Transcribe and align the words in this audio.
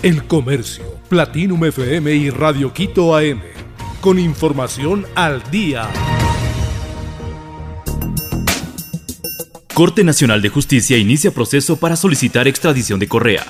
El 0.00 0.28
Comercio, 0.28 0.84
Platinum 1.08 1.64
FM 1.64 2.14
y 2.14 2.30
Radio 2.30 2.72
Quito 2.72 3.16
AM. 3.16 3.40
Con 4.00 4.20
información 4.20 5.04
al 5.16 5.42
día. 5.50 5.88
Corte 9.74 10.04
Nacional 10.04 10.40
de 10.40 10.50
Justicia 10.50 10.96
inicia 10.98 11.32
proceso 11.32 11.80
para 11.80 11.96
solicitar 11.96 12.46
extradición 12.46 13.00
de 13.00 13.08
Correa. 13.08 13.44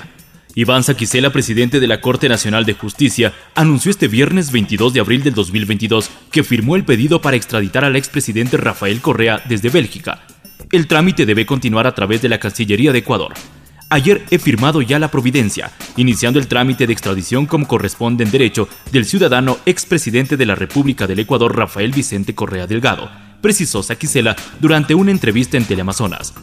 Iván 0.55 0.83
Saquicela, 0.83 1.31
presidente 1.31 1.79
de 1.79 1.85
la 1.85 2.01
Corte 2.01 2.27
Nacional 2.27 2.65
de 2.65 2.73
Justicia, 2.73 3.31
anunció 3.53 3.91
este 3.91 4.07
viernes 4.07 4.51
22 4.51 4.93
de 4.93 5.01
abril 5.01 5.21
del 5.21 5.35
2022 5.35 6.09
que 6.31 6.43
firmó 6.43 6.75
el 6.75 6.83
pedido 6.83 7.21
para 7.21 7.37
extraditar 7.37 7.85
al 7.85 7.95
expresidente 7.95 8.57
Rafael 8.57 9.01
Correa 9.01 9.43
desde 9.47 9.69
Bélgica. 9.69 10.25
El 10.71 10.87
trámite 10.87 11.27
debe 11.27 11.45
continuar 11.45 11.85
a 11.85 11.93
través 11.93 12.23
de 12.23 12.29
la 12.29 12.39
Cancillería 12.39 12.91
de 12.91 12.99
Ecuador. 12.99 13.33
Ayer 13.91 14.23
he 14.29 14.37
firmado 14.37 14.83
ya 14.83 14.99
la 14.99 15.09
providencia, 15.09 15.71
iniciando 15.97 16.37
el 16.37 16.47
trámite 16.47 16.85
de 16.85 16.93
extradición 16.93 17.47
como 17.47 17.67
corresponde 17.67 18.23
en 18.23 18.29
derecho 18.29 18.69
del 18.91 19.05
ciudadano 19.05 19.57
expresidente 19.65 20.37
de 20.37 20.45
la 20.45 20.53
República 20.53 21.07
del 21.07 21.17
Ecuador 21.17 21.57
Rafael 21.57 21.91
Vicente 21.91 22.35
Correa 22.35 22.67
Delgado, 22.67 23.09
precisó 23.41 23.81
Saquicela 23.81 24.35
durante 24.59 24.93
una 24.93 25.09
entrevista 25.09 25.57
en 25.57 25.65
Teleamazonas. 25.65 26.35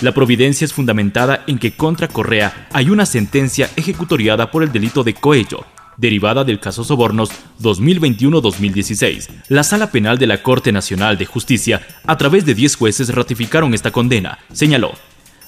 La 0.00 0.12
providencia 0.12 0.64
es 0.64 0.72
fundamentada 0.72 1.42
en 1.48 1.58
que 1.58 1.72
contra 1.72 2.06
Correa 2.06 2.68
hay 2.72 2.88
una 2.88 3.04
sentencia 3.04 3.68
ejecutoriada 3.74 4.52
por 4.52 4.62
el 4.62 4.70
delito 4.70 5.02
de 5.02 5.14
cohecho, 5.14 5.66
derivada 5.96 6.44
del 6.44 6.60
caso 6.60 6.84
Sobornos 6.84 7.30
2021-2016. 7.60 9.28
La 9.48 9.64
Sala 9.64 9.90
Penal 9.90 10.18
de 10.18 10.28
la 10.28 10.42
Corte 10.42 10.70
Nacional 10.70 11.18
de 11.18 11.26
Justicia, 11.26 11.84
a 12.06 12.16
través 12.16 12.46
de 12.46 12.54
10 12.54 12.76
jueces, 12.76 13.12
ratificaron 13.12 13.74
esta 13.74 13.90
condena, 13.90 14.38
señaló. 14.52 14.92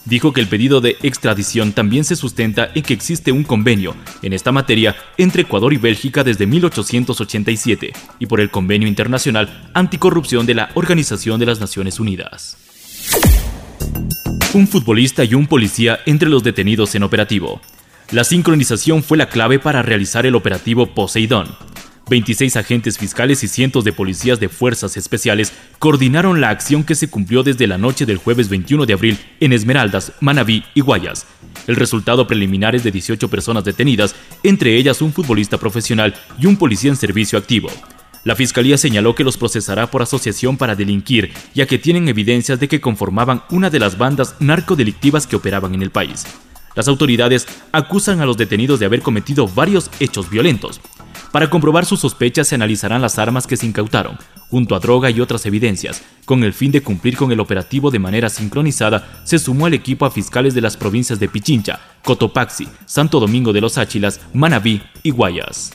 Dijo 0.04 0.34
que 0.34 0.40
el 0.42 0.48
pedido 0.48 0.82
de 0.82 0.98
extradición 1.02 1.72
también 1.72 2.04
se 2.04 2.14
sustenta 2.14 2.70
en 2.74 2.82
que 2.82 2.92
existe 2.92 3.32
un 3.32 3.42
convenio 3.42 3.96
en 4.22 4.34
esta 4.34 4.52
materia 4.52 4.94
entre 5.16 5.42
Ecuador 5.42 5.72
y 5.72 5.78
Bélgica 5.78 6.22
desde 6.22 6.46
1887 6.46 7.92
y 8.18 8.26
por 8.26 8.40
el 8.40 8.50
Convenio 8.50 8.86
Internacional 8.86 9.70
Anticorrupción 9.72 10.44
de 10.44 10.54
la 10.54 10.70
Organización 10.74 11.40
de 11.40 11.46
las 11.46 11.58
Naciones 11.58 11.98
Unidas. 12.00 12.58
Un 14.52 14.68
futbolista 14.68 15.24
y 15.24 15.34
un 15.34 15.46
policía 15.46 16.00
entre 16.04 16.28
los 16.28 16.44
detenidos 16.44 16.94
en 16.94 17.02
operativo. 17.02 17.62
La 18.12 18.24
sincronización 18.24 19.02
fue 19.02 19.16
la 19.16 19.30
clave 19.30 19.58
para 19.58 19.82
realizar 19.82 20.26
el 20.26 20.34
operativo 20.34 20.94
Poseidón, 20.94 21.48
26 22.08 22.56
agentes 22.56 22.98
fiscales 22.98 23.42
y 23.44 23.48
cientos 23.48 23.84
de 23.84 23.92
policías 23.92 24.38
de 24.38 24.50
fuerzas 24.50 24.96
especiales 24.96 25.52
coordinaron 25.78 26.40
la 26.40 26.50
acción 26.50 26.84
que 26.84 26.94
se 26.94 27.08
cumplió 27.08 27.42
desde 27.42 27.66
la 27.66 27.78
noche 27.78 28.04
del 28.04 28.18
jueves 28.18 28.48
21 28.48 28.84
de 28.84 28.92
abril 28.92 29.18
en 29.40 29.52
Esmeraldas, 29.52 30.12
Manabí 30.20 30.64
y 30.74 30.82
Guayas. 30.82 31.26
El 31.66 31.76
resultado 31.76 32.26
preliminar 32.26 32.74
es 32.74 32.84
de 32.84 32.90
18 32.90 33.28
personas 33.28 33.64
detenidas, 33.64 34.14
entre 34.42 34.76
ellas 34.76 35.00
un 35.00 35.12
futbolista 35.12 35.56
profesional 35.56 36.14
y 36.38 36.46
un 36.46 36.56
policía 36.56 36.90
en 36.90 36.96
servicio 36.96 37.38
activo. 37.38 37.70
La 38.24 38.36
fiscalía 38.36 38.78
señaló 38.78 39.14
que 39.14 39.24
los 39.24 39.36
procesará 39.36 39.90
por 39.90 40.02
asociación 40.02 40.56
para 40.56 40.74
delinquir, 40.74 41.32
ya 41.54 41.66
que 41.66 41.78
tienen 41.78 42.08
evidencias 42.08 42.58
de 42.58 42.68
que 42.68 42.80
conformaban 42.80 43.42
una 43.50 43.70
de 43.70 43.78
las 43.78 43.98
bandas 43.98 44.34
narcodelictivas 44.40 45.26
que 45.26 45.36
operaban 45.36 45.74
en 45.74 45.82
el 45.82 45.90
país. 45.90 46.24
Las 46.74 46.88
autoridades 46.88 47.46
acusan 47.72 48.20
a 48.20 48.26
los 48.26 48.36
detenidos 48.36 48.80
de 48.80 48.86
haber 48.86 49.02
cometido 49.02 49.46
varios 49.46 49.90
hechos 50.00 50.28
violentos. 50.28 50.80
Para 51.34 51.50
comprobar 51.50 51.84
sus 51.84 51.98
sospechas 51.98 52.46
se 52.46 52.54
analizarán 52.54 53.02
las 53.02 53.18
armas 53.18 53.48
que 53.48 53.56
se 53.56 53.66
incautaron, 53.66 54.16
junto 54.50 54.76
a 54.76 54.78
droga 54.78 55.10
y 55.10 55.20
otras 55.20 55.44
evidencias. 55.46 56.00
Con 56.26 56.44
el 56.44 56.52
fin 56.52 56.70
de 56.70 56.80
cumplir 56.80 57.16
con 57.16 57.32
el 57.32 57.40
operativo 57.40 57.90
de 57.90 57.98
manera 57.98 58.28
sincronizada, 58.28 59.20
se 59.24 59.40
sumó 59.40 59.66
al 59.66 59.74
equipo 59.74 60.06
a 60.06 60.12
fiscales 60.12 60.54
de 60.54 60.60
las 60.60 60.76
provincias 60.76 61.18
de 61.18 61.28
Pichincha, 61.28 61.80
Cotopaxi, 62.04 62.68
Santo 62.86 63.18
Domingo 63.18 63.52
de 63.52 63.62
los 63.62 63.78
Áchilas, 63.78 64.20
Manabí 64.32 64.80
y 65.02 65.10
Guayas. 65.10 65.72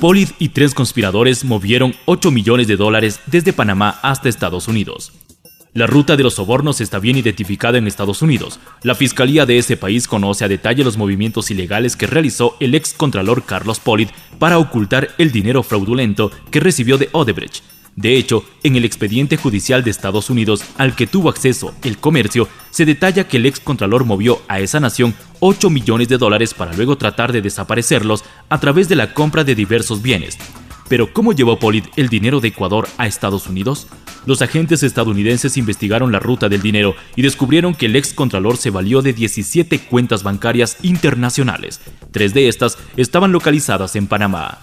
Polid 0.00 0.30
y 0.40 0.48
tres 0.48 0.74
conspiradores 0.74 1.44
movieron 1.44 1.94
8 2.06 2.32
millones 2.32 2.66
de 2.66 2.76
dólares 2.76 3.20
desde 3.26 3.52
Panamá 3.52 4.00
hasta 4.02 4.28
Estados 4.28 4.66
Unidos. 4.66 5.12
La 5.74 5.88
ruta 5.88 6.16
de 6.16 6.22
los 6.22 6.34
sobornos 6.34 6.80
está 6.80 7.00
bien 7.00 7.16
identificada 7.16 7.78
en 7.78 7.88
Estados 7.88 8.22
Unidos. 8.22 8.60
La 8.84 8.94
fiscalía 8.94 9.44
de 9.44 9.58
ese 9.58 9.76
país 9.76 10.06
conoce 10.06 10.44
a 10.44 10.48
detalle 10.48 10.84
los 10.84 10.96
movimientos 10.96 11.50
ilegales 11.50 11.96
que 11.96 12.06
realizó 12.06 12.56
el 12.60 12.76
ex 12.76 12.94
contralor 12.94 13.42
Carlos 13.42 13.80
Polit 13.80 14.08
para 14.38 14.58
ocultar 14.58 15.08
el 15.18 15.32
dinero 15.32 15.64
fraudulento 15.64 16.30
que 16.52 16.60
recibió 16.60 16.96
de 16.96 17.08
Odebrecht. 17.10 17.64
De 17.96 18.16
hecho, 18.16 18.44
en 18.62 18.76
el 18.76 18.84
expediente 18.84 19.36
judicial 19.36 19.82
de 19.82 19.90
Estados 19.90 20.30
Unidos 20.30 20.64
al 20.78 20.94
que 20.94 21.08
tuvo 21.08 21.28
acceso 21.28 21.74
el 21.82 21.98
comercio, 21.98 22.48
se 22.70 22.84
detalla 22.84 23.26
que 23.26 23.38
el 23.38 23.46
ex 23.46 23.58
contralor 23.58 24.04
movió 24.04 24.42
a 24.46 24.60
esa 24.60 24.78
nación 24.78 25.12
8 25.40 25.70
millones 25.70 26.06
de 26.06 26.18
dólares 26.18 26.54
para 26.54 26.72
luego 26.72 26.96
tratar 26.98 27.32
de 27.32 27.42
desaparecerlos 27.42 28.22
a 28.48 28.60
través 28.60 28.88
de 28.88 28.94
la 28.94 29.12
compra 29.12 29.42
de 29.42 29.56
diversos 29.56 30.02
bienes. 30.02 30.38
Pero 30.88 31.12
¿cómo 31.12 31.32
llevó 31.32 31.58
Polit 31.58 31.86
el 31.96 32.08
dinero 32.08 32.40
de 32.40 32.48
Ecuador 32.48 32.88
a 32.98 33.06
Estados 33.06 33.46
Unidos? 33.46 33.86
Los 34.26 34.42
agentes 34.42 34.82
estadounidenses 34.82 35.56
investigaron 35.56 36.12
la 36.12 36.18
ruta 36.18 36.48
del 36.48 36.62
dinero 36.62 36.94
y 37.16 37.22
descubrieron 37.22 37.74
que 37.74 37.86
el 37.86 37.96
ex 37.96 38.14
contralor 38.14 38.56
se 38.56 38.70
valió 38.70 39.02
de 39.02 39.12
17 39.12 39.80
cuentas 39.80 40.22
bancarias 40.22 40.78
internacionales. 40.82 41.80
Tres 42.10 42.32
de 42.32 42.48
estas 42.48 42.78
estaban 42.96 43.32
localizadas 43.32 43.96
en 43.96 44.06
Panamá. 44.06 44.58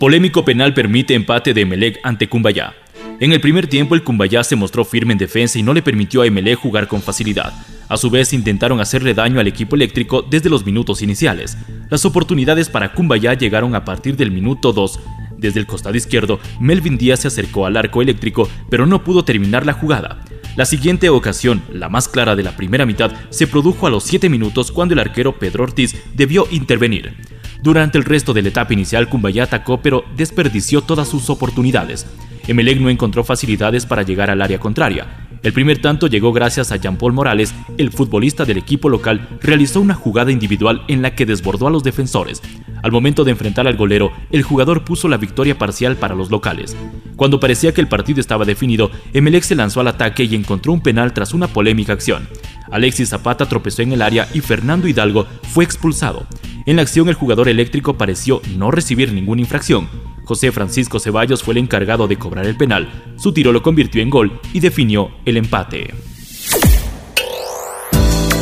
Polémico 0.00 0.44
penal 0.44 0.74
permite 0.74 1.14
empate 1.14 1.54
de 1.54 1.62
Emelec 1.62 2.00
ante 2.02 2.28
Cumbayá. 2.28 2.74
En 3.20 3.32
el 3.32 3.40
primer 3.40 3.68
tiempo 3.68 3.94
el 3.94 4.02
Cumbayá 4.02 4.42
se 4.42 4.56
mostró 4.56 4.84
firme 4.84 5.12
en 5.12 5.18
defensa 5.18 5.58
y 5.58 5.62
no 5.62 5.72
le 5.72 5.82
permitió 5.82 6.22
a 6.22 6.26
Emelec 6.26 6.58
jugar 6.58 6.88
con 6.88 7.00
facilidad. 7.00 7.54
A 7.88 7.96
su 7.96 8.10
vez 8.10 8.32
intentaron 8.32 8.80
hacerle 8.80 9.14
daño 9.14 9.40
al 9.40 9.46
equipo 9.46 9.76
eléctrico 9.76 10.22
desde 10.22 10.50
los 10.50 10.64
minutos 10.64 11.02
iniciales. 11.02 11.56
Las 11.90 12.04
oportunidades 12.04 12.68
para 12.68 12.92
Cumbayá 12.92 13.34
llegaron 13.34 13.74
a 13.74 13.84
partir 13.84 14.16
del 14.16 14.30
minuto 14.30 14.72
2. 14.72 15.00
Desde 15.36 15.60
el 15.60 15.66
costado 15.66 15.96
izquierdo, 15.96 16.40
Melvin 16.60 16.96
Díaz 16.96 17.20
se 17.20 17.28
acercó 17.28 17.66
al 17.66 17.76
arco 17.76 18.00
eléctrico, 18.00 18.48
pero 18.70 18.86
no 18.86 19.04
pudo 19.04 19.24
terminar 19.24 19.66
la 19.66 19.74
jugada. 19.74 20.24
La 20.56 20.64
siguiente 20.64 21.10
ocasión, 21.10 21.62
la 21.72 21.88
más 21.88 22.08
clara 22.08 22.36
de 22.36 22.44
la 22.44 22.56
primera 22.56 22.86
mitad, 22.86 23.12
se 23.30 23.46
produjo 23.46 23.86
a 23.86 23.90
los 23.90 24.04
7 24.04 24.30
minutos 24.30 24.70
cuando 24.72 24.94
el 24.94 25.00
arquero 25.00 25.38
Pedro 25.38 25.64
Ortiz 25.64 25.96
debió 26.14 26.46
intervenir. 26.50 27.14
Durante 27.60 27.98
el 27.98 28.04
resto 28.04 28.32
de 28.32 28.42
la 28.42 28.48
etapa 28.48 28.72
inicial, 28.72 29.08
Cumbayá 29.08 29.44
atacó 29.44 29.82
pero 29.82 30.04
desperdició 30.16 30.80
todas 30.82 31.08
sus 31.08 31.28
oportunidades. 31.28 32.06
Emelec 32.46 32.78
no 32.78 32.90
encontró 32.90 33.24
facilidades 33.24 33.84
para 33.86 34.02
llegar 34.02 34.30
al 34.30 34.42
área 34.42 34.60
contraria. 34.60 35.06
El 35.44 35.52
primer 35.52 35.76
tanto 35.78 36.06
llegó 36.06 36.32
gracias 36.32 36.72
a 36.72 36.76
Jean-Paul 36.76 37.12
Morales, 37.12 37.54
el 37.76 37.90
futbolista 37.90 38.46
del 38.46 38.56
equipo 38.56 38.88
local 38.88 39.28
realizó 39.42 39.82
una 39.82 39.92
jugada 39.92 40.32
individual 40.32 40.82
en 40.88 41.02
la 41.02 41.14
que 41.14 41.26
desbordó 41.26 41.66
a 41.66 41.70
los 41.70 41.84
defensores. 41.84 42.40
Al 42.82 42.92
momento 42.92 43.24
de 43.24 43.32
enfrentar 43.32 43.66
al 43.66 43.76
golero, 43.76 44.10
el 44.30 44.42
jugador 44.42 44.84
puso 44.84 45.06
la 45.06 45.18
victoria 45.18 45.58
parcial 45.58 45.96
para 45.96 46.14
los 46.14 46.30
locales. 46.30 46.74
Cuando 47.16 47.40
parecía 47.40 47.74
que 47.74 47.82
el 47.82 47.88
partido 47.88 48.20
estaba 48.20 48.46
definido, 48.46 48.90
Emelec 49.12 49.42
se 49.42 49.54
lanzó 49.54 49.80
al 49.80 49.88
ataque 49.88 50.24
y 50.24 50.34
encontró 50.34 50.72
un 50.72 50.80
penal 50.80 51.12
tras 51.12 51.34
una 51.34 51.46
polémica 51.46 51.92
acción. 51.92 52.26
Alexis 52.70 53.10
Zapata 53.10 53.46
tropezó 53.46 53.82
en 53.82 53.92
el 53.92 54.00
área 54.00 54.26
y 54.32 54.40
Fernando 54.40 54.88
Hidalgo 54.88 55.26
fue 55.42 55.64
expulsado. 55.64 56.26
En 56.64 56.76
la 56.76 56.82
acción 56.82 57.10
el 57.10 57.14
jugador 57.16 57.50
eléctrico 57.50 57.98
pareció 57.98 58.40
no 58.56 58.70
recibir 58.70 59.12
ninguna 59.12 59.42
infracción. 59.42 59.88
José 60.24 60.52
Francisco 60.52 60.98
Ceballos 60.98 61.42
fue 61.42 61.52
el 61.52 61.58
encargado 61.58 62.08
de 62.08 62.16
cobrar 62.16 62.46
el 62.46 62.56
penal, 62.56 62.88
su 63.16 63.32
tiro 63.32 63.52
lo 63.52 63.62
convirtió 63.62 64.02
en 64.02 64.10
gol 64.10 64.40
y 64.52 64.60
definió 64.60 65.10
el 65.24 65.36
empate. 65.36 65.94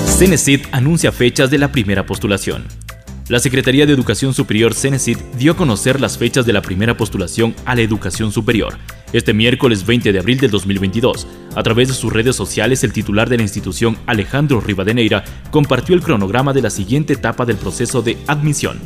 Cenecit 0.06 0.66
anuncia 0.70 1.10
fechas 1.10 1.50
de 1.50 1.59
la 1.59 1.72
primera 1.72 2.06
postulación. 2.06 2.65
La 3.28 3.38
Secretaría 3.38 3.87
de 3.87 3.93
Educación 3.93 4.34
Superior 4.34 4.75
Cenecit 4.75 5.19
dio 5.38 5.53
a 5.53 5.56
conocer 5.56 6.00
las 6.00 6.19
fechas 6.19 6.44
de 6.44 6.53
la 6.53 6.62
primera 6.62 6.97
postulación 6.97 7.54
a 7.65 7.75
la 7.75 7.81
educación 7.81 8.31
superior. 8.31 8.78
Este 9.12 9.32
miércoles 9.32 9.87
20 9.87 10.12
de 10.12 10.19
abril 10.19 10.38
del 10.38 10.50
2022, 10.50 11.26
a 11.54 11.62
través 11.62 11.88
de 11.88 11.94
sus 11.94 12.12
redes 12.12 12.37
sociales, 12.37 12.84
el 12.84 12.93
titular 12.93 13.28
de 13.28 13.38
la 13.38 13.43
institución, 13.43 13.97
Alejandro 14.06 14.60
Rivadeneira, 14.60 15.25
compartió 15.50 15.94
el 15.94 16.02
cronograma 16.02 16.52
de 16.52 16.62
la 16.62 16.70
siguiente 16.70 17.14
etapa 17.14 17.44
del 17.44 17.56
proceso 17.56 18.02
de 18.02 18.19
admisión. 18.26 18.79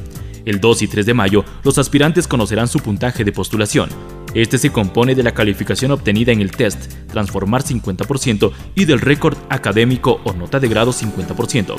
El 0.46 0.60
2 0.60 0.82
y 0.82 0.88
3 0.88 1.04
de 1.04 1.12
mayo, 1.12 1.44
los 1.64 1.76
aspirantes 1.76 2.26
conocerán 2.28 2.68
su 2.68 2.78
puntaje 2.78 3.24
de 3.24 3.32
postulación. 3.32 3.90
Este 4.32 4.58
se 4.58 4.70
compone 4.70 5.16
de 5.16 5.24
la 5.24 5.34
calificación 5.34 5.90
obtenida 5.90 6.30
en 6.30 6.40
el 6.40 6.52
test, 6.52 6.92
transformar 7.08 7.64
50%, 7.64 8.52
y 8.76 8.84
del 8.84 9.00
récord 9.00 9.36
académico 9.50 10.20
o 10.24 10.32
nota 10.32 10.60
de 10.60 10.68
grado 10.68 10.92
50%. 10.92 11.74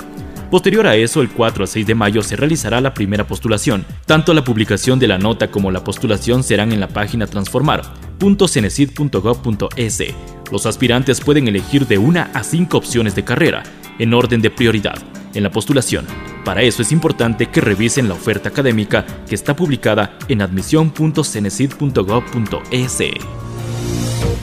Posterior 0.52 0.86
a 0.86 0.98
eso, 0.98 1.22
el 1.22 1.30
4 1.30 1.64
a 1.64 1.68
6 1.68 1.88
de 1.88 1.96
mayo 1.96 2.22
se 2.22 2.36
realizará 2.36 2.82
la 2.82 2.94
primera 2.94 3.26
postulación. 3.26 3.86
Tanto 4.06 4.34
la 4.34 4.44
publicación 4.44 5.00
de 5.00 5.08
la 5.08 5.18
nota 5.18 5.50
como 5.50 5.72
la 5.72 5.86
postulación 5.86 6.44
serán 6.44 6.74
en 6.74 6.82
la 6.82 6.90
página 6.90 7.26
transformar.cenecid.gov.es. 7.26 10.04
Los 10.52 10.66
aspirantes 10.66 11.22
pueden 11.22 11.48
elegir 11.48 11.88
de 11.88 11.98
una 11.98 12.24
a 12.34 12.44
cinco 12.44 12.78
opciones 12.78 13.16
de 13.16 13.24
carrera, 13.24 13.64
en 13.98 14.14
orden 14.14 14.42
de 14.42 14.50
prioridad, 14.50 14.98
en 15.34 15.44
la 15.44 15.52
postulación. 15.52 16.06
Para 16.48 16.62
eso 16.62 16.82
es 16.82 16.94
importante 16.94 17.48
que 17.48 17.60
revisen 17.60 18.08
la 18.08 18.14
oferta 18.14 18.48
académica 18.48 19.06
que 19.28 19.36
está 19.36 19.54
publicada 19.54 20.18
en 20.30 20.42
admisión.cenecid.gov.es. 20.42 23.00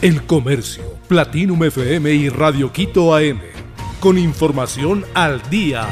El 0.03 0.23
Comercio, 0.25 0.85
Platinum 1.09 1.65
FM 1.65 2.13
y 2.13 2.29
Radio 2.29 2.71
Quito 2.71 3.17
AM 3.17 3.41
con 4.01 4.19
información 4.19 5.07
al 5.15 5.41
día. 5.49 5.89